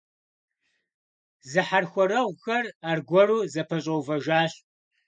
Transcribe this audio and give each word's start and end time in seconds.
Зэхьэрхуэрэгъухэр 1.51 2.65
аргуэру 2.89 3.39
зэпэщӀэувэжащ. 3.53 4.51